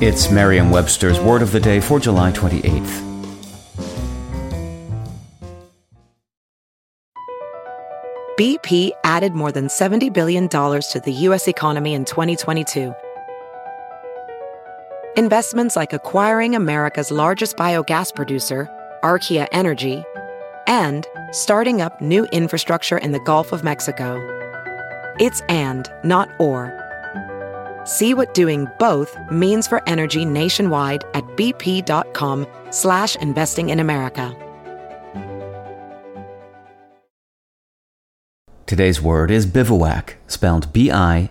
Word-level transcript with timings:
It's 0.00 0.28
Merriam 0.28 0.72
Webster's 0.72 1.20
Word 1.20 1.40
of 1.40 1.52
the 1.52 1.60
Day 1.60 1.78
for 1.78 2.00
July 2.00 2.32
28th. 2.32 3.00
BP 8.36 8.90
added 9.04 9.34
more 9.34 9.52
than 9.52 9.68
$70 9.68 10.12
billion 10.12 10.48
to 10.48 11.02
the 11.04 11.12
U.S. 11.12 11.46
economy 11.46 11.94
in 11.94 12.04
2022. 12.04 12.92
Investments 15.16 15.76
like 15.76 15.92
acquiring 15.92 16.56
America's 16.56 17.12
largest 17.12 17.56
biogas 17.56 18.12
producer, 18.12 18.68
Archaea 19.04 19.46
Energy, 19.52 20.02
and 20.66 21.06
starting 21.30 21.80
up 21.80 22.00
new 22.00 22.24
infrastructure 22.32 22.98
in 22.98 23.12
the 23.12 23.20
Gulf 23.20 23.52
of 23.52 23.62
Mexico. 23.62 24.18
It's 25.20 25.40
and, 25.42 25.88
not 26.02 26.28
or. 26.40 26.83
See 27.84 28.14
what 28.14 28.32
doing 28.32 28.66
both 28.78 29.16
means 29.30 29.66
for 29.66 29.86
energy 29.86 30.24
nationwide 30.24 31.04
at 31.12 31.24
bp.com 31.36 32.46
slash 32.70 33.16
investing 33.16 33.68
in 33.68 33.80
America. 33.80 34.34
Today's 38.66 39.02
word 39.02 39.30
is 39.30 39.44
bivouac, 39.44 40.16
spelled 40.26 40.72
B-I-V-O-U-A-C. 40.72 41.30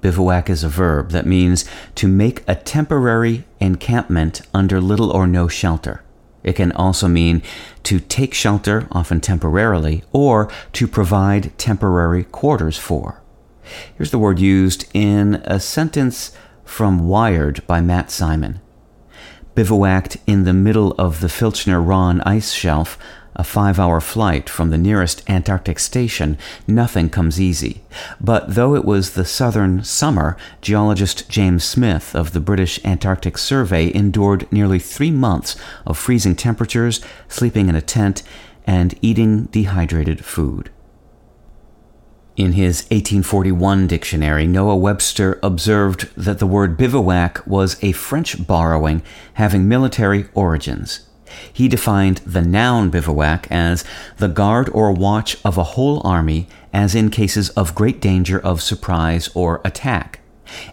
Bivouac 0.00 0.48
is 0.48 0.62
a 0.62 0.68
verb 0.68 1.10
that 1.10 1.26
means 1.26 1.64
to 1.96 2.06
make 2.06 2.44
a 2.46 2.54
temporary 2.54 3.44
encampment 3.58 4.42
under 4.54 4.80
little 4.80 5.10
or 5.10 5.26
no 5.26 5.48
shelter. 5.48 6.04
It 6.44 6.52
can 6.52 6.70
also 6.72 7.08
mean 7.08 7.42
to 7.82 7.98
take 7.98 8.34
shelter, 8.34 8.86
often 8.92 9.20
temporarily, 9.20 10.04
or 10.12 10.48
to 10.74 10.86
provide 10.86 11.58
temporary 11.58 12.22
quarters 12.22 12.78
for. 12.78 13.23
Here's 13.96 14.10
the 14.10 14.18
word 14.18 14.38
used 14.38 14.86
in 14.94 15.36
a 15.44 15.60
sentence 15.60 16.32
from 16.64 17.08
Wired 17.08 17.66
by 17.66 17.80
Matt 17.80 18.10
Simon. 18.10 18.60
Bivouacked 19.54 20.16
in 20.26 20.44
the 20.44 20.52
middle 20.52 20.92
of 20.92 21.20
the 21.20 21.28
Filchner 21.28 21.80
Ronne 21.80 22.20
ice 22.22 22.52
shelf, 22.52 22.98
a 23.36 23.44
five 23.44 23.78
hour 23.78 24.00
flight 24.00 24.48
from 24.48 24.70
the 24.70 24.78
nearest 24.78 25.28
Antarctic 25.28 25.78
station, 25.78 26.38
nothing 26.66 27.08
comes 27.08 27.40
easy. 27.40 27.82
But 28.20 28.54
though 28.54 28.74
it 28.74 28.84
was 28.84 29.12
the 29.12 29.24
southern 29.24 29.82
summer, 29.84 30.36
geologist 30.60 31.28
James 31.28 31.64
Smith 31.64 32.14
of 32.14 32.32
the 32.32 32.40
British 32.40 32.84
Antarctic 32.84 33.38
Survey 33.38 33.92
endured 33.94 34.50
nearly 34.52 34.78
three 34.78 35.10
months 35.10 35.56
of 35.86 35.98
freezing 35.98 36.36
temperatures, 36.36 37.00
sleeping 37.28 37.68
in 37.68 37.74
a 37.74 37.82
tent, 37.82 38.22
and 38.66 38.94
eating 39.02 39.44
dehydrated 39.46 40.24
food. 40.24 40.70
In 42.36 42.52
his 42.52 42.82
1841 42.90 43.86
dictionary, 43.86 44.44
Noah 44.44 44.74
Webster 44.74 45.38
observed 45.40 46.12
that 46.16 46.40
the 46.40 46.48
word 46.48 46.76
bivouac 46.76 47.46
was 47.46 47.76
a 47.80 47.92
French 47.92 48.44
borrowing 48.44 49.02
having 49.34 49.68
military 49.68 50.26
origins. 50.34 51.06
He 51.52 51.68
defined 51.68 52.18
the 52.26 52.42
noun 52.42 52.90
bivouac 52.90 53.46
as 53.52 53.84
the 54.16 54.26
guard 54.26 54.68
or 54.70 54.90
watch 54.90 55.36
of 55.44 55.56
a 55.56 55.74
whole 55.74 56.04
army, 56.04 56.48
as 56.72 56.96
in 56.96 57.10
cases 57.10 57.50
of 57.50 57.76
great 57.76 58.00
danger 58.00 58.40
of 58.40 58.60
surprise 58.60 59.30
or 59.34 59.60
attack, 59.64 60.18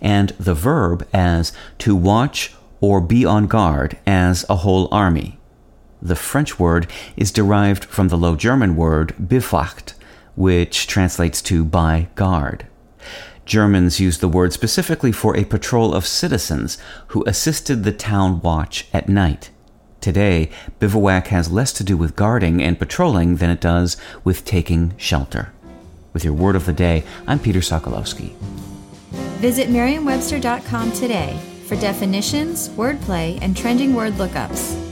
and 0.00 0.30
the 0.40 0.54
verb 0.54 1.06
as 1.12 1.52
to 1.80 1.94
watch 1.94 2.54
or 2.80 3.02
be 3.02 3.26
on 3.26 3.46
guard 3.46 3.98
as 4.06 4.46
a 4.48 4.56
whole 4.56 4.88
army. 4.90 5.38
The 6.00 6.16
French 6.16 6.58
word 6.58 6.86
is 7.18 7.30
derived 7.30 7.84
from 7.84 8.08
the 8.08 8.16
Low 8.16 8.34
German 8.34 8.76
word 8.76 9.14
biwacht, 9.20 9.92
which 10.40 10.86
translates 10.86 11.42
to 11.42 11.64
by 11.64 12.08
guard. 12.14 12.66
Germans 13.44 14.00
used 14.00 14.20
the 14.20 14.28
word 14.28 14.52
specifically 14.54 15.12
for 15.12 15.36
a 15.36 15.44
patrol 15.44 15.92
of 15.92 16.06
citizens 16.06 16.78
who 17.08 17.24
assisted 17.26 17.84
the 17.84 17.92
town 17.92 18.40
watch 18.40 18.86
at 18.92 19.08
night. 19.08 19.50
Today, 20.00 20.50
bivouac 20.78 21.26
has 21.26 21.52
less 21.52 21.74
to 21.74 21.84
do 21.84 21.94
with 21.94 22.16
guarding 22.16 22.62
and 22.62 22.78
patrolling 22.78 23.36
than 23.36 23.50
it 23.50 23.60
does 23.60 23.98
with 24.24 24.46
taking 24.46 24.94
shelter. 24.96 25.52
With 26.14 26.24
your 26.24 26.32
word 26.32 26.56
of 26.56 26.64
the 26.64 26.72
day, 26.72 27.04
I'm 27.26 27.38
Peter 27.38 27.60
Sokolowski. 27.60 28.34
Visit 29.40 29.68
merriam-webster.com 29.68 30.92
today 30.92 31.38
for 31.66 31.76
definitions, 31.76 32.70
wordplay, 32.70 33.38
and 33.42 33.54
trending 33.54 33.94
word 33.94 34.14
lookups. 34.14 34.89